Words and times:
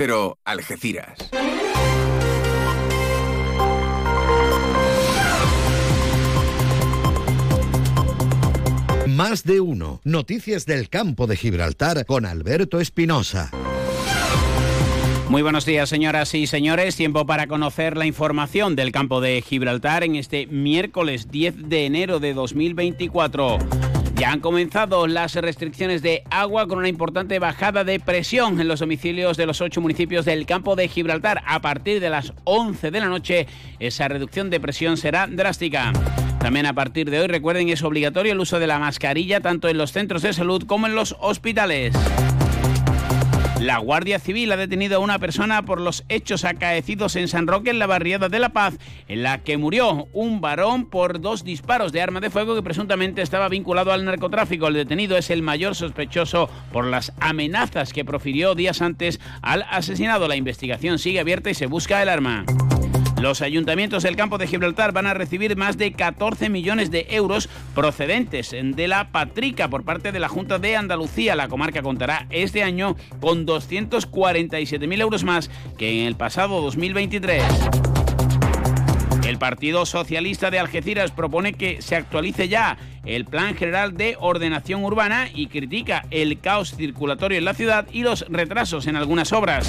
pero 0.00 0.38
Algeciras. 0.46 1.12
Más 9.06 9.44
de 9.44 9.60
uno. 9.60 10.00
Noticias 10.04 10.64
del 10.64 10.88
campo 10.88 11.26
de 11.26 11.36
Gibraltar 11.36 12.06
con 12.06 12.24
Alberto 12.24 12.80
Espinosa. 12.80 13.50
Muy 15.28 15.42
buenos 15.42 15.66
días, 15.66 15.90
señoras 15.90 16.32
y 16.34 16.46
señores. 16.46 16.96
Tiempo 16.96 17.26
para 17.26 17.46
conocer 17.46 17.98
la 17.98 18.06
información 18.06 18.76
del 18.76 18.92
campo 18.92 19.20
de 19.20 19.42
Gibraltar 19.42 20.02
en 20.02 20.16
este 20.16 20.46
miércoles 20.46 21.30
10 21.30 21.68
de 21.68 21.84
enero 21.84 22.20
de 22.20 22.32
2024. 22.32 23.58
Ya 24.20 24.32
han 24.32 24.40
comenzado 24.40 25.06
las 25.06 25.34
restricciones 25.34 26.02
de 26.02 26.24
agua 26.30 26.66
con 26.66 26.76
una 26.76 26.90
importante 26.90 27.38
bajada 27.38 27.84
de 27.84 27.98
presión 27.98 28.60
en 28.60 28.68
los 28.68 28.80
domicilios 28.80 29.38
de 29.38 29.46
los 29.46 29.62
ocho 29.62 29.80
municipios 29.80 30.26
del 30.26 30.44
campo 30.44 30.76
de 30.76 30.88
Gibraltar. 30.88 31.40
A 31.46 31.62
partir 31.62 32.00
de 32.00 32.10
las 32.10 32.34
11 32.44 32.90
de 32.90 33.00
la 33.00 33.06
noche, 33.06 33.46
esa 33.78 34.08
reducción 34.08 34.50
de 34.50 34.60
presión 34.60 34.98
será 34.98 35.26
drástica. 35.26 35.94
También 36.38 36.66
a 36.66 36.74
partir 36.74 37.08
de 37.08 37.18
hoy, 37.18 37.28
recuerden, 37.28 37.70
es 37.70 37.82
obligatorio 37.82 38.32
el 38.32 38.40
uso 38.40 38.58
de 38.58 38.66
la 38.66 38.78
mascarilla 38.78 39.40
tanto 39.40 39.70
en 39.70 39.78
los 39.78 39.92
centros 39.92 40.20
de 40.20 40.34
salud 40.34 40.64
como 40.66 40.86
en 40.86 40.94
los 40.94 41.16
hospitales. 41.18 41.94
La 43.60 43.76
Guardia 43.76 44.18
Civil 44.18 44.50
ha 44.52 44.56
detenido 44.56 44.96
a 44.96 45.00
una 45.00 45.18
persona 45.18 45.66
por 45.66 45.82
los 45.82 46.04
hechos 46.08 46.46
acaecidos 46.46 47.14
en 47.16 47.28
San 47.28 47.46
Roque, 47.46 47.68
en 47.68 47.78
la 47.78 47.86
barriada 47.86 48.30
de 48.30 48.38
La 48.38 48.48
Paz, 48.48 48.78
en 49.06 49.22
la 49.22 49.42
que 49.42 49.58
murió 49.58 50.08
un 50.14 50.40
varón 50.40 50.86
por 50.86 51.20
dos 51.20 51.44
disparos 51.44 51.92
de 51.92 52.00
arma 52.00 52.20
de 52.20 52.30
fuego 52.30 52.54
que 52.54 52.62
presuntamente 52.62 53.20
estaba 53.20 53.50
vinculado 53.50 53.92
al 53.92 54.06
narcotráfico. 54.06 54.68
El 54.68 54.74
detenido 54.74 55.18
es 55.18 55.28
el 55.28 55.42
mayor 55.42 55.74
sospechoso 55.74 56.48
por 56.72 56.86
las 56.86 57.12
amenazas 57.20 57.92
que 57.92 58.02
profirió 58.02 58.54
días 58.54 58.80
antes 58.80 59.20
al 59.42 59.66
asesinado. 59.70 60.26
La 60.26 60.36
investigación 60.36 60.98
sigue 60.98 61.20
abierta 61.20 61.50
y 61.50 61.54
se 61.54 61.66
busca 61.66 62.02
el 62.02 62.08
arma. 62.08 62.46
Los 63.20 63.42
ayuntamientos 63.42 64.02
del 64.02 64.16
campo 64.16 64.38
de 64.38 64.46
Gibraltar 64.46 64.92
van 64.92 65.06
a 65.06 65.12
recibir 65.12 65.54
más 65.54 65.76
de 65.76 65.92
14 65.92 66.48
millones 66.48 66.90
de 66.90 67.06
euros 67.10 67.50
procedentes 67.74 68.52
de 68.58 68.88
la 68.88 69.12
Patrica 69.12 69.68
por 69.68 69.84
parte 69.84 70.10
de 70.10 70.18
la 70.18 70.30
Junta 70.30 70.58
de 70.58 70.74
Andalucía. 70.74 71.36
La 71.36 71.48
comarca 71.48 71.82
contará 71.82 72.26
este 72.30 72.62
año 72.62 72.96
con 73.20 73.46
247.000 73.46 75.00
euros 75.02 75.22
más 75.22 75.50
que 75.76 76.00
en 76.00 76.06
el 76.06 76.16
pasado 76.16 76.62
2023. 76.62 77.44
El 79.28 79.36
Partido 79.36 79.84
Socialista 79.84 80.50
de 80.50 80.58
Algeciras 80.58 81.10
propone 81.10 81.52
que 81.52 81.82
se 81.82 81.96
actualice 81.96 82.48
ya 82.48 82.78
el 83.04 83.26
Plan 83.26 83.54
General 83.54 83.98
de 83.98 84.16
Ordenación 84.18 84.82
Urbana 84.82 85.28
y 85.34 85.48
critica 85.48 86.06
el 86.10 86.40
caos 86.40 86.74
circulatorio 86.74 87.36
en 87.36 87.44
la 87.44 87.52
ciudad 87.52 87.86
y 87.92 88.02
los 88.02 88.24
retrasos 88.30 88.86
en 88.86 88.96
algunas 88.96 89.34
obras. 89.34 89.68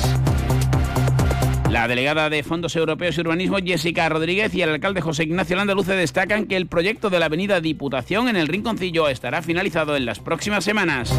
La 1.72 1.88
delegada 1.88 2.30
de 2.30 2.44
Fondos 2.44 2.76
Europeos 2.76 3.18
y 3.18 3.22
Urbanismo, 3.22 3.56
Jessica 3.64 4.10
Rodríguez, 4.10 4.54
y 4.54 4.62
el 4.62 4.72
alcalde 4.72 5.00
José 5.00 5.24
Ignacio 5.24 5.56
Landaluce 5.56 5.94
destacan 5.94 6.46
que 6.46 6.58
el 6.58 6.68
proyecto 6.68 7.10
de 7.10 7.18
la 7.18 7.28
avenida 7.28 7.62
Diputación 7.62 8.28
en 8.28 8.36
el 8.36 8.50
Rinconcillo 8.50 9.08
estará 9.08 9.42
finalizado 9.42 9.96
en 9.96 10.06
las 10.06 10.20
próximas 10.20 10.66
semanas. 10.66 11.18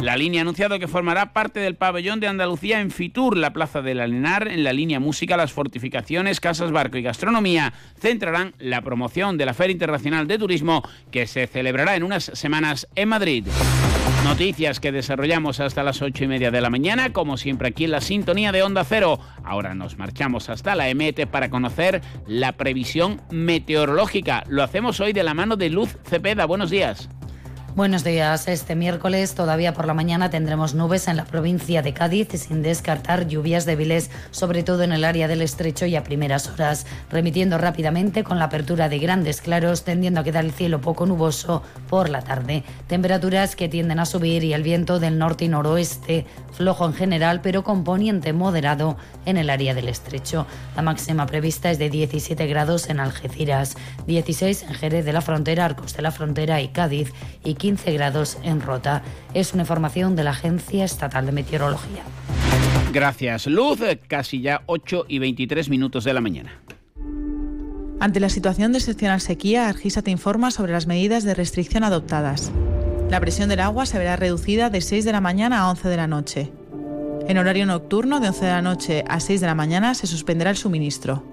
La 0.00 0.16
línea 0.16 0.40
ha 0.40 0.42
anunciado 0.42 0.78
que 0.78 0.86
formará 0.86 1.32
parte 1.32 1.58
del 1.58 1.74
pabellón 1.74 2.20
de 2.20 2.28
Andalucía 2.28 2.80
en 2.80 2.92
Fitur, 2.92 3.36
la 3.36 3.52
plaza 3.52 3.82
del 3.82 3.98
Alenar, 3.98 4.46
en 4.46 4.62
la 4.62 4.72
línea 4.72 5.00
música, 5.00 5.36
las 5.36 5.52
fortificaciones, 5.52 6.38
casas, 6.38 6.70
barco 6.70 6.96
y 6.96 7.02
gastronomía. 7.02 7.72
Centrarán 7.98 8.54
la 8.60 8.82
promoción 8.82 9.38
de 9.38 9.46
la 9.46 9.54
Feria 9.54 9.72
Internacional 9.72 10.28
de 10.28 10.38
Turismo 10.38 10.88
que 11.10 11.26
se 11.26 11.48
celebrará 11.48 11.96
en 11.96 12.04
unas 12.04 12.30
semanas 12.32 12.86
en 12.94 13.08
Madrid. 13.08 13.44
Noticias 14.30 14.78
que 14.78 14.92
desarrollamos 14.92 15.58
hasta 15.58 15.82
las 15.82 16.00
ocho 16.02 16.22
y 16.22 16.28
media 16.28 16.52
de 16.52 16.60
la 16.60 16.70
mañana, 16.70 17.12
como 17.12 17.36
siempre 17.36 17.66
aquí 17.66 17.84
en 17.84 17.90
la 17.90 18.00
sintonía 18.00 18.52
de 18.52 18.62
Onda 18.62 18.84
Cero. 18.84 19.18
Ahora 19.42 19.74
nos 19.74 19.98
marchamos 19.98 20.48
hasta 20.48 20.76
la 20.76 20.88
EMET 20.88 21.26
para 21.26 21.50
conocer 21.50 22.00
la 22.28 22.52
previsión 22.52 23.20
meteorológica. 23.32 24.44
Lo 24.48 24.62
hacemos 24.62 25.00
hoy 25.00 25.12
de 25.12 25.24
la 25.24 25.34
mano 25.34 25.56
de 25.56 25.70
Luz 25.70 25.98
Cepeda. 26.04 26.46
Buenos 26.46 26.70
días. 26.70 27.10
Buenos 27.76 28.02
días. 28.02 28.48
Este 28.48 28.74
miércoles, 28.74 29.36
todavía 29.36 29.72
por 29.72 29.86
la 29.86 29.94
mañana, 29.94 30.28
tendremos 30.28 30.74
nubes 30.74 31.06
en 31.06 31.16
la 31.16 31.24
provincia 31.24 31.82
de 31.82 31.94
Cádiz, 31.94 32.28
sin 32.34 32.62
descartar 32.62 33.28
lluvias 33.28 33.64
débiles, 33.64 34.10
sobre 34.32 34.64
todo 34.64 34.82
en 34.82 34.90
el 34.90 35.04
área 35.04 35.28
del 35.28 35.40
estrecho 35.40 35.86
y 35.86 35.94
a 35.94 36.02
primeras 36.02 36.48
horas, 36.48 36.84
remitiendo 37.10 37.58
rápidamente 37.58 38.24
con 38.24 38.40
la 38.40 38.46
apertura 38.46 38.88
de 38.88 38.98
grandes 38.98 39.40
claros, 39.40 39.84
tendiendo 39.84 40.20
a 40.20 40.24
quedar 40.24 40.44
el 40.44 40.50
cielo 40.50 40.80
poco 40.80 41.06
nuboso 41.06 41.62
por 41.88 42.08
la 42.08 42.22
tarde. 42.22 42.64
Temperaturas 42.88 43.54
que 43.54 43.68
tienden 43.68 44.00
a 44.00 44.04
subir 44.04 44.42
y 44.42 44.52
el 44.52 44.64
viento 44.64 44.98
del 44.98 45.16
norte 45.16 45.44
y 45.44 45.48
noroeste, 45.48 46.26
flojo 46.52 46.86
en 46.86 46.94
general, 46.94 47.40
pero 47.40 47.62
con 47.62 47.84
poniente 47.84 48.32
moderado 48.32 48.96
en 49.26 49.36
el 49.36 49.48
área 49.48 49.74
del 49.74 49.88
estrecho. 49.88 50.44
La 50.74 50.82
máxima 50.82 51.24
prevista 51.26 51.70
es 51.70 51.78
de 51.78 51.88
17 51.88 52.48
grados 52.48 52.90
en 52.90 52.98
Algeciras, 52.98 53.76
16 54.08 54.64
en 54.64 54.74
Jerez 54.74 55.04
de 55.04 55.12
la 55.12 55.20
Frontera, 55.20 55.66
Arcos 55.66 55.94
de 55.94 56.02
la 56.02 56.10
Frontera 56.10 56.60
y 56.60 56.68
Cádiz, 56.68 57.12
y 57.44 57.54
15 57.60 57.69
grados 57.86 58.38
en 58.42 58.60
Rota. 58.60 59.02
Es 59.34 59.52
una 59.52 59.62
información 59.62 60.16
de 60.16 60.24
la 60.24 60.30
Agencia 60.30 60.84
Estatal 60.84 61.26
de 61.26 61.32
Meteorología. 61.32 62.02
Gracias, 62.92 63.46
Luz. 63.46 63.80
Casi 64.08 64.40
ya 64.40 64.62
8 64.66 65.06
y 65.08 65.18
23 65.18 65.68
minutos 65.68 66.04
de 66.04 66.14
la 66.14 66.20
mañana. 66.20 66.52
Ante 68.00 68.18
la 68.18 68.28
situación 68.30 68.72
de 68.72 68.78
excepcional 68.78 69.20
sequía, 69.20 69.68
Argisa 69.68 70.02
te 70.02 70.10
informa 70.10 70.50
sobre 70.50 70.72
las 70.72 70.86
medidas 70.86 71.22
de 71.22 71.34
restricción 71.34 71.84
adoptadas. 71.84 72.50
La 73.10 73.20
presión 73.20 73.48
del 73.48 73.60
agua 73.60 73.86
se 73.86 73.98
verá 73.98 74.16
reducida 74.16 74.70
de 74.70 74.80
6 74.80 75.04
de 75.04 75.12
la 75.12 75.20
mañana 75.20 75.60
a 75.60 75.70
11 75.70 75.88
de 75.88 75.96
la 75.96 76.06
noche. 76.06 76.52
En 77.28 77.38
horario 77.38 77.66
nocturno, 77.66 78.18
de 78.18 78.28
11 78.28 78.44
de 78.44 78.50
la 78.50 78.62
noche 78.62 79.04
a 79.06 79.20
6 79.20 79.40
de 79.40 79.46
la 79.46 79.54
mañana, 79.54 79.94
se 79.94 80.06
suspenderá 80.06 80.50
el 80.50 80.56
suministro. 80.56 81.29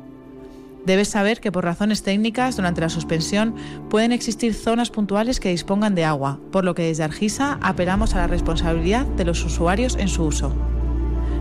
Debes 0.87 1.09
saber 1.09 1.41
que 1.41 1.51
por 1.51 1.65
razones 1.65 2.01
técnicas, 2.01 2.55
durante 2.55 2.79
la 2.79 2.87
suspensión, 2.87 3.55
pueden 3.89 4.13
existir 4.13 4.53
zonas 4.53 4.89
puntuales 4.89 5.41
que 5.41 5.49
dispongan 5.49 5.95
de 5.95 6.05
agua, 6.05 6.39
por 6.49 6.63
lo 6.63 6.75
que 6.75 6.83
desde 6.83 7.03
Argisa 7.03 7.59
apelamos 7.61 8.15
a 8.15 8.19
la 8.19 8.27
responsabilidad 8.27 9.05
de 9.05 9.25
los 9.25 9.43
usuarios 9.43 9.97
en 9.97 10.07
su 10.07 10.23
uso. 10.23 10.53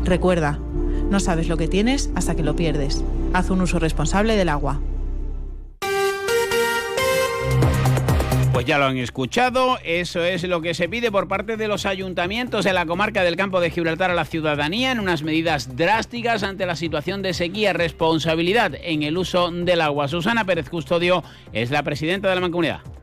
Recuerda, 0.02 0.58
no 1.12 1.20
sabes 1.20 1.46
lo 1.46 1.56
que 1.56 1.68
tienes 1.68 2.10
hasta 2.16 2.34
que 2.34 2.42
lo 2.42 2.56
pierdes. 2.56 3.04
Haz 3.34 3.50
un 3.50 3.60
uso 3.60 3.78
responsable 3.78 4.34
del 4.34 4.48
agua. 4.48 4.80
Pues 8.56 8.65
ya 8.65 8.78
lo 8.78 8.87
han 8.87 8.97
escuchado, 8.97 9.78
eso 9.84 10.25
es 10.25 10.43
lo 10.44 10.62
que 10.62 10.72
se 10.72 10.89
pide 10.89 11.12
por 11.12 11.28
parte 11.28 11.59
de 11.59 11.69
los 11.69 11.84
ayuntamientos 11.84 12.65
de 12.65 12.72
la 12.72 12.87
comarca 12.87 13.22
del 13.22 13.37
campo 13.37 13.61
de 13.61 13.69
Gibraltar 13.69 14.11
a 14.11 14.15
la 14.15 14.25
ciudadanía 14.25 14.93
en 14.93 14.99
unas 14.99 15.22
medidas 15.22 15.77
drásticas 15.77 16.43
ante 16.43 16.65
la 16.65 16.75
situación 16.75 17.21
de 17.21 17.34
sequía, 17.34 17.75
responsabilidad 17.75 18.72
en 18.83 19.03
el 19.03 19.19
uso 19.19 19.50
del 19.50 19.83
agua. 19.83 20.09
Susana 20.09 20.47
Pérez 20.47 20.71
Custodio 20.71 21.22
es 21.53 21.71
la 21.71 21.83
presidenta 21.83 22.31
de 22.31 22.34
la 22.34 22.41
mancomunidad. 22.41 22.95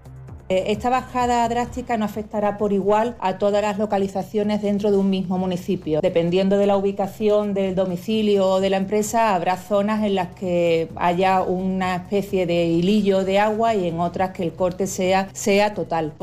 Eh, 0.54 0.72
esta 0.72 0.92
bajada 0.92 1.50
drástica 1.50 1.98
no 1.98 2.06
afectará 2.06 2.60
por 2.60 2.74
igual 2.74 3.16
a 3.20 3.40
todas 3.40 3.64
las 3.64 3.80
localizaciones 3.80 4.62
dentro 4.62 4.92
de 4.92 4.98
un 4.98 5.10
mismo 5.10 5.40
municipio. 5.40 6.00
Dependiendo 6.00 6.60
de 6.60 6.68
la 6.68 6.78
ubicación 6.78 7.56
del 7.56 7.74
domicilio 7.74 8.48
o 8.48 8.62
de 8.62 8.70
la 8.70 8.78
empresa, 8.78 9.34
habrá 9.34 9.58
zonas 9.58 10.04
en 10.04 10.14
las 10.14 10.28
que 10.36 10.90
haya 10.96 11.42
una 11.42 11.96
especie 11.96 12.46
de 12.46 12.66
hilillo 12.66 13.24
de 13.24 13.40
agua 13.40 13.74
y 13.74 13.88
en 13.88 14.00
otras 14.00 14.30
que 14.30 14.44
el 14.44 14.54
corte 14.54 14.86
sea, 14.86 15.28
sea 15.34 15.74
total. 15.74 16.14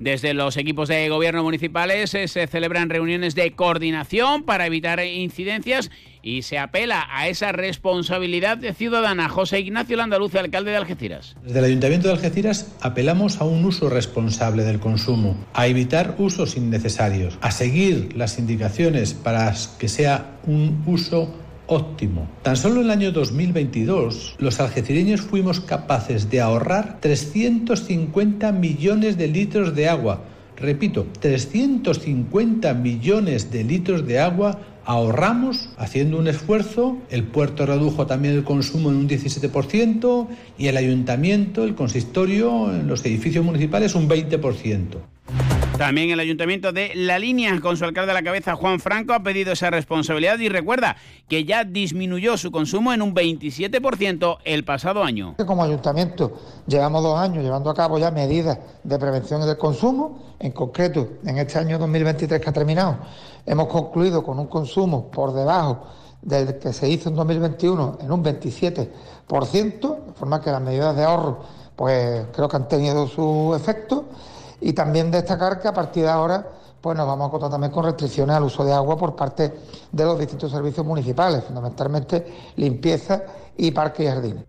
Desde 0.00 0.34
los 0.34 0.56
equipos 0.56 0.88
de 0.88 1.08
gobierno 1.08 1.44
municipales 1.44 2.14
eh, 2.14 2.26
se 2.26 2.48
celebran 2.48 2.90
reuniones 2.90 3.36
de 3.36 3.52
coordinación 3.52 4.42
para 4.42 4.66
evitar 4.66 5.04
incidencias 5.04 5.90
y 6.26 6.42
se 6.42 6.58
apela 6.58 7.06
a 7.08 7.28
esa 7.28 7.52
responsabilidad 7.52 8.58
ciudadana. 8.74 9.28
José 9.28 9.60
Ignacio 9.60 9.96
Landaluce, 9.96 10.40
alcalde 10.40 10.72
de 10.72 10.76
Algeciras. 10.76 11.36
Desde 11.44 11.60
el 11.60 11.66
Ayuntamiento 11.66 12.08
de 12.08 12.14
Algeciras 12.14 12.74
apelamos 12.80 13.40
a 13.40 13.44
un 13.44 13.64
uso 13.64 13.88
responsable 13.88 14.64
del 14.64 14.80
consumo, 14.80 15.36
a 15.54 15.68
evitar 15.68 16.16
usos 16.18 16.56
innecesarios, 16.56 17.38
a 17.42 17.52
seguir 17.52 18.16
las 18.16 18.40
indicaciones 18.40 19.14
para 19.14 19.54
que 19.78 19.86
sea 19.88 20.38
un 20.48 20.82
uso 20.84 21.32
óptimo. 21.68 22.28
Tan 22.42 22.56
solo 22.56 22.80
en 22.80 22.86
el 22.86 22.90
año 22.90 23.12
2022, 23.12 24.34
los 24.40 24.58
algecireños 24.58 25.20
fuimos 25.20 25.60
capaces 25.60 26.28
de 26.28 26.40
ahorrar 26.40 26.98
350 27.00 28.50
millones 28.50 29.16
de 29.16 29.28
litros 29.28 29.76
de 29.76 29.88
agua. 29.88 30.24
Repito, 30.56 31.06
350 31.20 32.74
millones 32.74 33.52
de 33.52 33.62
litros 33.62 34.06
de 34.06 34.18
agua 34.18 34.58
ahorramos 34.86 35.68
haciendo 35.76 36.18
un 36.18 36.28
esfuerzo, 36.28 36.96
el 37.10 37.24
puerto 37.24 37.66
redujo 37.66 38.06
también 38.06 38.34
el 38.34 38.44
consumo 38.44 38.90
en 38.90 38.96
un 38.96 39.08
17% 39.08 40.28
y 40.56 40.68
el 40.68 40.76
ayuntamiento, 40.76 41.64
el 41.64 41.74
consistorio, 41.74 42.72
en 42.72 42.86
los 42.86 43.04
edificios 43.04 43.44
municipales 43.44 43.94
un 43.94 44.08
20%. 44.08 45.55
También 45.78 46.08
el 46.08 46.20
ayuntamiento 46.20 46.72
de 46.72 46.92
La 46.94 47.18
Línea, 47.18 47.60
con 47.60 47.76
su 47.76 47.84
alcalde 47.84 48.10
a 48.10 48.14
la 48.14 48.22
cabeza, 48.22 48.54
Juan 48.54 48.80
Franco, 48.80 49.12
ha 49.12 49.22
pedido 49.22 49.52
esa 49.52 49.68
responsabilidad 49.68 50.38
y 50.38 50.48
recuerda 50.48 50.96
que 51.28 51.44
ya 51.44 51.64
disminuyó 51.64 52.38
su 52.38 52.50
consumo 52.50 52.94
en 52.94 53.02
un 53.02 53.14
27% 53.14 54.38
el 54.44 54.64
pasado 54.64 55.04
año. 55.04 55.34
Como 55.46 55.62
ayuntamiento 55.62 56.40
llevamos 56.66 57.02
dos 57.02 57.18
años 57.18 57.44
llevando 57.44 57.68
a 57.68 57.74
cabo 57.74 57.98
ya 57.98 58.10
medidas 58.10 58.58
de 58.84 58.98
prevención 58.98 59.46
del 59.46 59.58
consumo, 59.58 60.36
en 60.38 60.52
concreto 60.52 61.10
en 61.26 61.36
este 61.36 61.58
año 61.58 61.78
2023 61.78 62.40
que 62.40 62.48
ha 62.48 62.54
terminado, 62.54 62.96
hemos 63.44 63.66
concluido 63.66 64.24
con 64.24 64.38
un 64.38 64.46
consumo 64.46 65.10
por 65.10 65.34
debajo 65.34 65.88
del 66.22 66.58
que 66.58 66.72
se 66.72 66.88
hizo 66.88 67.10
en 67.10 67.16
2021 67.16 67.98
en 68.00 68.10
un 68.10 68.24
27%, 68.24 68.88
de 69.28 70.12
forma 70.14 70.40
que 70.40 70.50
las 70.50 70.62
medidas 70.62 70.96
de 70.96 71.04
ahorro 71.04 71.40
pues 71.76 72.24
creo 72.32 72.48
que 72.48 72.56
han 72.56 72.66
tenido 72.66 73.06
su 73.06 73.54
efecto 73.54 74.06
y 74.60 74.72
también 74.72 75.10
destacar 75.10 75.60
que 75.60 75.68
a 75.68 75.74
partir 75.74 76.04
de 76.04 76.10
ahora 76.10 76.46
pues 76.80 76.96
nos 76.96 77.06
vamos 77.06 77.28
a 77.28 77.30
contar 77.30 77.50
también 77.50 77.72
con 77.72 77.84
restricciones 77.84 78.36
al 78.36 78.44
uso 78.44 78.64
de 78.64 78.72
agua 78.72 78.96
por 78.96 79.16
parte 79.16 79.52
de 79.90 80.04
los 80.04 80.18
distintos 80.18 80.52
servicios 80.52 80.86
municipales, 80.86 81.42
fundamentalmente 81.44 82.52
limpieza 82.56 83.22
y 83.56 83.70
parques 83.72 84.06
y 84.06 84.08
jardines. 84.08 84.44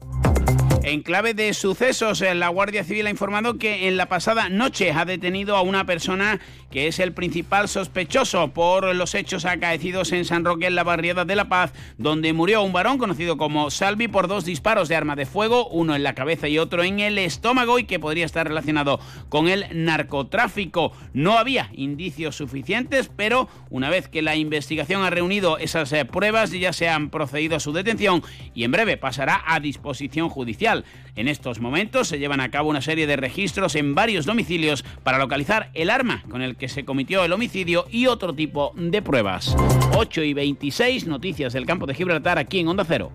En 0.88 1.01
clave 1.01 1.34
de 1.34 1.54
sucesos, 1.54 2.22
eh, 2.22 2.34
la 2.34 2.48
Guardia 2.48 2.86
Civil 2.86 3.07
ha 3.07 3.10
informado 3.10 3.57
que 3.57 3.89
en 3.89 3.98
la 3.98 4.06
pasada 4.06 4.48
noche 4.48 4.94
ha 4.94 5.04
detenido 5.04 5.57
a 5.57 5.62
una 5.62 5.86
persona 5.86 6.39
que 6.72 6.88
es 6.88 7.00
el 7.00 7.12
principal 7.12 7.68
sospechoso 7.68 8.54
por 8.54 8.95
los 8.95 9.13
hechos 9.13 9.44
acaecidos 9.44 10.13
en 10.13 10.24
San 10.24 10.45
Roque, 10.45 10.68
en 10.68 10.75
la 10.75 10.86
barriada 10.86 11.25
de 11.25 11.36
La 11.36 11.50
Paz, 11.50 11.74
donde 11.98 12.31
murió 12.31 12.62
un 12.62 12.72
varón 12.72 12.98
conocido 12.98 13.36
como 13.36 13.69
Salvi 13.69 14.07
por 14.07 14.30
dos 14.30 14.45
disparos 14.45 14.88
de 14.88 14.95
arma 14.95 15.18
de 15.18 15.25
fuego, 15.25 15.68
uno 15.68 15.94
en 15.94 16.04
la 16.04 16.16
cabeza 16.16 16.48
y 16.48 16.57
otro 16.57 16.84
en 16.84 17.01
el 17.01 17.18
estómago 17.18 17.80
y 17.80 17.83
que 17.83 18.00
podría 18.00 18.25
estar 18.25 18.48
relacionado 18.48 19.01
con 19.28 19.50
el 19.50 19.66
narcotráfico. 19.74 20.94
No 21.13 21.38
había 21.38 21.69
indicios 21.74 22.38
suficientes, 22.38 23.10
pero 23.13 23.50
una 23.69 23.90
vez 23.90 24.07
que 24.07 24.22
la 24.22 24.38
investigación 24.38 25.04
ha 25.04 25.10
reunido 25.10 25.57
esas 25.57 25.92
eh, 25.92 26.06
pruebas 26.06 26.51
ya 26.51 26.72
se 26.72 26.88
han 26.88 27.10
procedido 27.10 27.57
a 27.57 27.60
su 27.60 27.74
detención 27.74 28.24
y 28.54 28.63
en 28.63 28.72
breve 28.72 28.95
pasará 28.95 29.44
a 29.45 29.60
disposición 29.60 30.30
judicial. 30.30 30.77
En 31.16 31.28
estos 31.28 31.60
momentos 31.60 32.08
se 32.08 32.20
llevan 32.20 32.40
a 32.40 32.52
cabo 32.52 32.70
una 32.70 32.82
serie 32.82 33.08
de 33.08 33.16
registros 33.16 33.76
en 33.76 33.96
varios 33.96 34.26
domicilios 34.26 34.84
para 35.04 35.18
localizar 35.18 35.70
el 35.74 35.90
arma 35.90 36.24
con 36.30 36.42
el 36.42 36.56
que 36.56 36.70
se 36.70 36.86
cometió 36.86 37.24
el 37.24 37.34
homicidio 37.34 37.86
y 37.90 38.08
otro 38.08 38.34
tipo 38.34 38.74
de 38.76 39.02
pruebas. 39.02 39.56
8 39.96 40.24
y 40.24 40.34
26 40.34 41.08
noticias 41.08 41.54
del 41.54 41.66
campo 41.66 41.86
de 41.86 41.96
Gibraltar 41.96 42.38
aquí 42.38 42.60
en 42.60 42.68
Onda 42.68 42.86
Cero. 42.86 43.12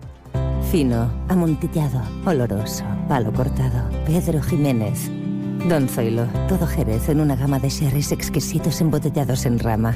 Fino, 0.71 1.11
amontillado, 1.29 2.01
oloroso, 2.25 2.83
palo 3.07 3.31
cortado. 3.31 3.89
Pedro 4.05 4.41
Jiménez. 4.41 5.09
Don 5.69 5.87
Zoilo, 5.87 6.25
todo 6.49 6.67
Jerez 6.67 7.07
en 7.09 7.21
una 7.21 7.35
gama 7.35 7.59
de 7.59 7.69
sherries 7.69 8.11
exquisitos 8.11 8.81
embotellados 8.81 9.45
en 9.45 9.59
rama 9.59 9.95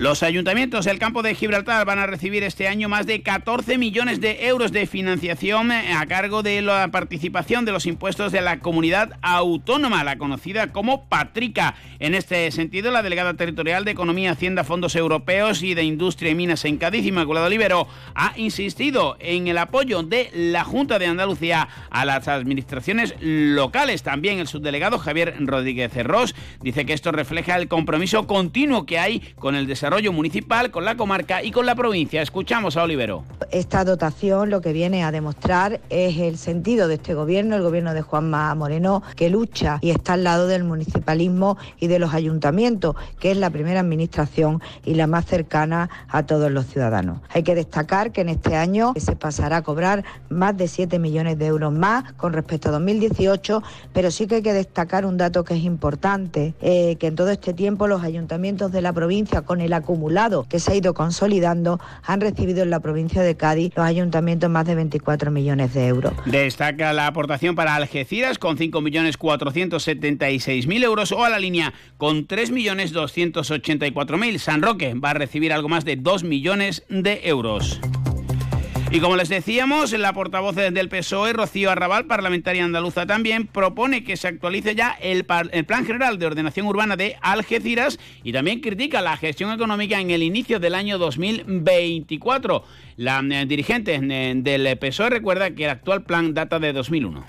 Los 0.00 0.22
ayuntamientos 0.22 0.86
del 0.86 0.98
campo 0.98 1.22
de 1.22 1.34
Gibraltar 1.34 1.84
van 1.84 1.98
a 1.98 2.06
recibir 2.06 2.42
este 2.42 2.68
año 2.68 2.88
más 2.88 3.04
de 3.04 3.20
14 3.20 3.76
millones 3.76 4.18
de 4.18 4.46
euros 4.46 4.72
de 4.72 4.86
financiación 4.86 5.70
eh, 5.70 5.92
a 5.92 6.06
cargo 6.06 6.42
de 6.42 6.62
la 6.62 6.88
participación 6.88 7.66
de 7.66 7.72
los 7.72 7.84
impuestos 7.84 8.32
de 8.32 8.40
la 8.40 8.60
comunidad 8.60 9.18
autónoma, 9.20 10.02
la 10.02 10.16
conocida 10.16 10.72
como 10.72 11.06
Patrica. 11.10 11.74
En 11.98 12.14
este 12.14 12.50
sentido, 12.50 12.90
la 12.90 13.02
delegada 13.02 13.34
territorial 13.34 13.84
de 13.84 13.90
Economía, 13.90 14.30
Hacienda, 14.30 14.64
Fondos 14.64 14.96
Europeos 14.96 15.62
y 15.62 15.74
de 15.74 15.84
Industria 15.84 16.30
y 16.30 16.34
Minas 16.34 16.64
en 16.64 16.78
Cádiz, 16.78 17.04
Inmaculado 17.04 17.44
Olivero, 17.44 17.86
ha 18.14 18.32
insistido 18.38 19.18
en 19.20 19.48
el 19.48 19.58
apoyo 19.58 20.02
de 20.02 20.30
la 20.32 20.64
Junta 20.64 20.98
de 20.98 21.08
Andalucía 21.08 21.68
a 21.90 22.06
las 22.06 22.26
administraciones 22.26 23.16
locales. 23.20 24.02
También 24.02 24.38
el 24.38 24.46
subdelegado 24.46 24.98
Javier 24.98 25.34
Rodríguez 25.40 25.92
Cerros 25.92 26.34
dice 26.62 26.86
que 26.86 26.94
esto 26.94 27.12
refleja 27.12 27.56
el 27.56 27.68
compromiso 27.68 28.26
continuo 28.26 28.86
que 28.86 28.98
hay 28.98 29.20
con 29.38 29.54
el 29.54 29.66
desarrollo 29.66 29.89
municipal, 30.12 30.70
con 30.70 30.84
la 30.84 30.96
comarca 30.96 31.42
y 31.42 31.50
con 31.50 31.66
la 31.66 31.74
provincia. 31.74 32.22
Escuchamos 32.22 32.76
a 32.76 32.84
Olivero. 32.84 33.24
Esta 33.50 33.84
dotación 33.84 34.48
lo 34.48 34.60
que 34.60 34.72
viene 34.72 35.02
a 35.02 35.10
demostrar 35.10 35.80
es 35.90 36.16
el 36.18 36.38
sentido 36.38 36.86
de 36.86 36.94
este 36.94 37.14
gobierno, 37.14 37.56
el 37.56 37.62
gobierno 37.62 37.92
de 37.92 38.00
Juanma 38.00 38.54
Moreno, 38.54 39.02
que 39.16 39.28
lucha 39.28 39.78
y 39.82 39.90
está 39.90 40.12
al 40.12 40.22
lado 40.22 40.46
del 40.46 40.62
municipalismo 40.62 41.58
y 41.80 41.88
de 41.88 41.98
los 41.98 42.14
ayuntamientos, 42.14 42.94
que 43.18 43.32
es 43.32 43.36
la 43.36 43.50
primera 43.50 43.80
administración 43.80 44.62
y 44.84 44.94
la 44.94 45.08
más 45.08 45.26
cercana 45.26 45.90
a 46.08 46.24
todos 46.24 46.52
los 46.52 46.66
ciudadanos. 46.66 47.20
Hay 47.30 47.42
que 47.42 47.56
destacar 47.56 48.12
que 48.12 48.20
en 48.20 48.28
este 48.28 48.54
año 48.54 48.94
se 48.96 49.16
pasará 49.16 49.58
a 49.58 49.62
cobrar 49.62 50.04
más 50.28 50.56
de 50.56 50.68
7 50.68 51.00
millones 51.00 51.36
de 51.36 51.46
euros 51.46 51.72
más 51.72 52.12
con 52.12 52.32
respecto 52.32 52.68
a 52.68 52.72
2018, 52.72 53.62
pero 53.92 54.12
sí 54.12 54.28
que 54.28 54.36
hay 54.36 54.42
que 54.42 54.52
destacar 54.52 55.04
un 55.04 55.16
dato 55.16 55.42
que 55.42 55.54
es 55.54 55.64
importante, 55.64 56.54
eh, 56.60 56.94
que 57.00 57.08
en 57.08 57.16
todo 57.16 57.30
este 57.30 57.54
tiempo 57.54 57.88
los 57.88 58.04
ayuntamientos 58.04 58.70
de 58.70 58.82
la 58.82 58.92
provincia, 58.92 59.42
con 59.42 59.60
el 59.60 59.72
acumulado 59.80 60.46
que 60.48 60.60
se 60.60 60.72
ha 60.72 60.74
ido 60.74 60.94
consolidando, 60.94 61.78
han 62.04 62.20
recibido 62.20 62.62
en 62.62 62.70
la 62.70 62.80
provincia 62.80 63.22
de 63.22 63.36
Cádiz 63.36 63.74
los 63.76 63.84
ayuntamientos 63.84 64.48
más 64.48 64.66
de 64.66 64.74
24 64.74 65.30
millones 65.30 65.74
de 65.74 65.86
euros. 65.86 66.14
Destaca 66.26 66.92
la 66.92 67.06
aportación 67.06 67.54
para 67.54 67.74
Algeciras 67.74 68.38
con 68.38 68.56
5.476.000 68.56 70.84
euros 70.84 71.12
o 71.12 71.22
a 71.24 71.28
la 71.28 71.38
línea 71.38 71.74
con 71.96 72.26
3.284.000. 72.26 74.38
San 74.38 74.62
Roque 74.62 74.94
va 74.94 75.10
a 75.10 75.14
recibir 75.14 75.52
algo 75.52 75.68
más 75.68 75.84
de 75.84 75.96
2 75.96 76.24
millones 76.24 76.84
de 76.88 77.20
euros. 77.24 77.78
Y 78.92 78.98
como 78.98 79.14
les 79.14 79.28
decíamos, 79.28 79.92
la 79.92 80.12
portavoz 80.12 80.56
del 80.56 80.88
PSOE, 80.88 81.32
Rocío 81.32 81.70
Arrabal, 81.70 82.06
parlamentaria 82.06 82.64
andaluza 82.64 83.06
también, 83.06 83.46
propone 83.46 84.02
que 84.02 84.16
se 84.16 84.26
actualice 84.26 84.74
ya 84.74 84.96
el, 85.00 85.24
Plan 85.24 85.86
General 85.86 86.18
de 86.18 86.26
Ordenación 86.26 86.66
Urbana 86.66 86.96
de 86.96 87.14
Algeciras 87.22 88.00
y 88.24 88.32
también 88.32 88.58
critica 88.58 89.00
la 89.00 89.16
gestión 89.16 89.52
económica 89.52 90.00
en 90.00 90.10
el 90.10 90.24
inicio 90.24 90.58
del 90.58 90.74
año 90.74 90.98
2024. 90.98 92.64
La 92.96 93.20
eh, 93.20 93.46
dirigente 93.46 93.94
eh, 93.94 94.34
del 94.34 94.76
PSOE 94.76 95.10
recuerda 95.10 95.52
que 95.52 95.66
el 95.66 95.70
actual 95.70 96.02
plan 96.02 96.34
data 96.34 96.58
de 96.58 96.72
2001. 96.72 97.22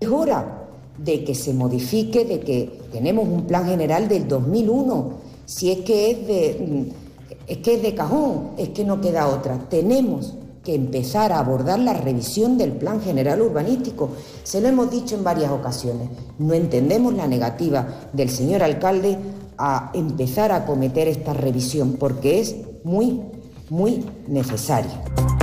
Es 0.00 0.08
hora 0.08 0.64
de 0.96 1.22
que 1.22 1.34
se 1.34 1.52
modifique, 1.52 2.24
de 2.24 2.40
que 2.40 2.70
tenemos 2.92 3.28
un 3.28 3.46
plan 3.46 3.66
general 3.66 4.08
del 4.08 4.26
2001. 4.26 5.20
Si 5.44 5.70
es 5.70 5.78
que 5.80 6.12
es 6.12 6.26
de, 6.26 6.66
mm, 6.66 7.06
es 7.46 7.58
que 7.58 7.74
es 7.74 7.82
de 7.82 7.94
cajón, 7.94 8.52
es 8.56 8.70
que 8.70 8.84
no 8.84 9.02
queda 9.02 9.28
otra. 9.28 9.58
Tenemos 9.68 10.32
que 10.66 10.74
empezar 10.74 11.32
a 11.32 11.38
abordar 11.38 11.78
la 11.78 11.92
revisión 11.92 12.58
del 12.58 12.72
Plan 12.72 13.00
General 13.00 13.40
Urbanístico. 13.40 14.10
Se 14.42 14.60
lo 14.60 14.66
hemos 14.66 14.90
dicho 14.90 15.14
en 15.14 15.22
varias 15.22 15.52
ocasiones. 15.52 16.08
No 16.40 16.54
entendemos 16.54 17.14
la 17.14 17.28
negativa 17.28 17.86
del 18.12 18.30
señor 18.30 18.64
alcalde 18.64 19.16
a 19.56 19.92
empezar 19.94 20.50
a 20.50 20.56
acometer 20.56 21.06
esta 21.06 21.32
revisión 21.32 21.92
porque 22.00 22.40
es 22.40 22.56
muy, 22.82 23.22
muy 23.70 24.04
necesaria. 24.26 25.35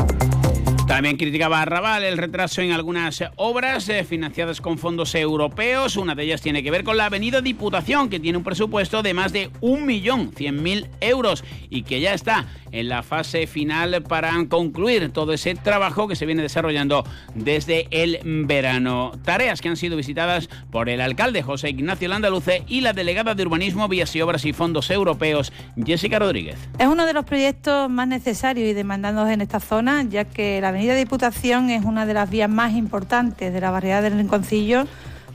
También 0.87 1.15
criticaba 1.15 1.61
a 1.61 1.65
Raval 1.65 2.03
el 2.03 2.17
retraso 2.17 2.61
en 2.61 2.71
algunas 2.71 3.23
obras 3.37 3.87
eh, 3.87 4.03
financiadas 4.03 4.59
con 4.59 4.77
fondos 4.77 5.15
europeos. 5.15 5.95
Una 5.95 6.13
de 6.13 6.23
ellas 6.23 6.41
tiene 6.41 6.61
que 6.61 6.71
ver 6.71 6.83
con 6.83 6.97
la 6.97 7.05
Avenida 7.05 7.41
Diputación, 7.41 8.09
que 8.09 8.19
tiene 8.19 8.37
un 8.37 8.43
presupuesto 8.43 9.01
de 9.01 9.13
más 9.13 9.31
de 9.31 9.49
1.100.000 9.61 10.89
euros 10.99 11.43
y 11.69 11.83
que 11.83 12.01
ya 12.01 12.13
está 12.13 12.47
en 12.73 12.89
la 12.89 13.01
fase 13.01 13.47
final 13.47 14.03
para 14.03 14.33
concluir 14.49 15.09
todo 15.11 15.31
ese 15.31 15.55
trabajo 15.55 16.07
que 16.07 16.15
se 16.15 16.25
viene 16.25 16.41
desarrollando 16.41 17.05
desde 17.33 17.87
el 17.91 18.19
verano. 18.45 19.13
Tareas 19.23 19.61
que 19.61 19.69
han 19.69 19.77
sido 19.77 19.95
visitadas 19.95 20.49
por 20.69 20.89
el 20.89 20.99
alcalde 20.99 21.43
José 21.43 21.69
Ignacio 21.69 22.09
Landaluce 22.09 22.63
y 22.67 22.81
la 22.81 22.91
delegada 22.91 23.35
de 23.35 23.43
Urbanismo, 23.43 23.87
Vías 23.87 24.13
y 24.15 24.21
Obras 24.21 24.43
y 24.43 24.51
Fondos 24.51 24.89
Europeos, 24.89 25.53
Jessica 25.83 26.19
Rodríguez. 26.19 26.57
Es 26.77 26.87
uno 26.87 27.05
de 27.05 27.13
los 27.13 27.25
proyectos 27.25 27.89
más 27.89 28.07
necesarios 28.07 28.67
y 28.67 28.73
demandados 28.73 29.29
en 29.29 29.41
esta 29.41 29.59
zona, 29.61 30.03
ya 30.03 30.25
que 30.25 30.59
la 30.59 30.72
Avenida 30.73 30.95
Diputación 30.95 31.69
es 31.69 31.85
una 31.85 32.07
de 32.07 32.15
las 32.15 32.31
vías 32.31 32.49
más 32.49 32.73
importantes 32.73 33.53
de 33.53 33.61
la 33.61 33.69
barriada 33.69 34.01
del 34.01 34.17
Rinconcillo 34.17 34.87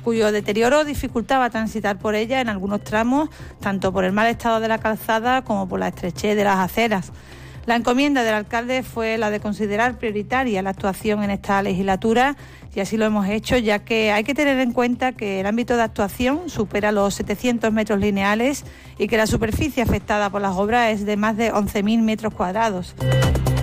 cuyo 0.02 0.32
deterioro 0.32 0.84
dificultaba 0.84 1.48
transitar 1.48 1.96
por 1.96 2.16
ella 2.16 2.40
en 2.40 2.48
algunos 2.48 2.82
tramos, 2.82 3.28
tanto 3.60 3.92
por 3.92 4.04
el 4.04 4.10
mal 4.10 4.26
estado 4.26 4.58
de 4.58 4.66
la 4.66 4.78
calzada 4.78 5.42
como 5.42 5.68
por 5.68 5.78
la 5.78 5.86
estrechez 5.86 6.34
de 6.34 6.42
las 6.42 6.58
aceras. 6.58 7.12
La 7.66 7.76
encomienda 7.76 8.24
del 8.24 8.34
alcalde 8.34 8.82
fue 8.82 9.16
la 9.16 9.30
de 9.30 9.38
considerar 9.38 9.96
prioritaria 9.96 10.60
la 10.60 10.70
actuación 10.70 11.22
en 11.22 11.30
esta 11.30 11.62
legislatura 11.62 12.36
y 12.74 12.80
así 12.80 12.96
lo 12.96 13.04
hemos 13.04 13.28
hecho, 13.28 13.56
ya 13.58 13.78
que 13.78 14.10
hay 14.10 14.24
que 14.24 14.34
tener 14.34 14.58
en 14.58 14.72
cuenta 14.72 15.12
que 15.12 15.38
el 15.38 15.46
ámbito 15.46 15.76
de 15.76 15.82
actuación 15.82 16.50
supera 16.50 16.90
los 16.90 17.14
700 17.14 17.72
metros 17.72 18.00
lineales 18.00 18.64
y 18.98 19.06
que 19.06 19.16
la 19.16 19.28
superficie 19.28 19.84
afectada 19.84 20.30
por 20.30 20.42
las 20.42 20.56
obras 20.56 20.90
es 20.90 21.06
de 21.06 21.16
más 21.16 21.36
de 21.36 21.52
11.000 21.52 22.00
metros 22.00 22.34
cuadrados. 22.34 22.96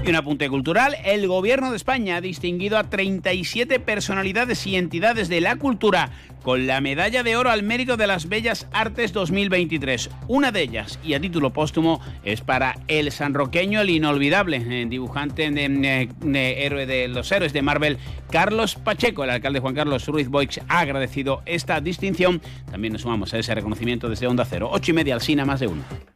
Y 0.05 0.09
un 0.09 0.15
apunte 0.17 0.47
cultural, 0.49 0.95
el 1.03 1.27
Gobierno 1.27 1.71
de 1.71 1.77
España 1.77 2.17
ha 2.17 2.21
distinguido 2.21 2.77
a 2.77 2.83
37 2.83 3.79
personalidades 3.79 4.67
y 4.67 4.75
entidades 4.75 5.29
de 5.29 5.41
la 5.41 5.55
cultura 5.55 6.11
con 6.43 6.67
la 6.67 6.79
Medalla 6.79 7.23
de 7.23 7.35
Oro 7.35 7.49
al 7.49 7.63
Mérito 7.63 7.97
de 7.97 8.05
las 8.05 8.29
Bellas 8.29 8.67
Artes 8.71 9.13
2023. 9.13 10.11
Una 10.27 10.51
de 10.51 10.61
ellas, 10.61 10.99
y 11.03 11.15
a 11.15 11.19
título 11.19 11.53
póstumo, 11.53 12.01
es 12.23 12.41
para 12.41 12.75
el 12.87 13.11
sanroqueño, 13.11 13.81
el 13.81 13.89
inolvidable 13.89 14.57
eh, 14.57 14.85
dibujante 14.87 15.49
de, 15.49 16.55
héroe 16.63 16.85
de 16.85 17.07
los 17.07 17.31
héroes 17.31 17.51
de 17.51 17.63
Marvel, 17.63 17.97
Carlos 18.29 18.75
Pacheco. 18.75 19.23
El 19.23 19.31
alcalde 19.31 19.59
Juan 19.59 19.73
Carlos 19.73 20.07
Ruiz 20.07 20.29
Boix 20.29 20.61
ha 20.67 20.81
agradecido 20.81 21.41
esta 21.47 21.81
distinción. 21.81 22.43
También 22.69 22.93
nos 22.93 23.01
sumamos 23.01 23.33
a 23.33 23.39
ese 23.39 23.55
reconocimiento 23.55 24.07
desde 24.07 24.27
Onda 24.27 24.45
Cero. 24.45 24.69
Ocho 24.71 24.91
y 24.91 24.93
media 24.93 25.15
al 25.15 25.21
Cine, 25.21 25.45
más 25.45 25.61
de 25.61 25.65
uno. 25.65 26.14